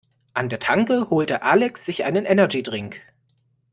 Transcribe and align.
An 0.33 0.49
der 0.49 0.57
Tanke 0.59 1.11
holte 1.11 1.43
Alex 1.43 1.85
sich 1.85 2.05
einen 2.05 2.25
Energy-Drink. 2.25 3.01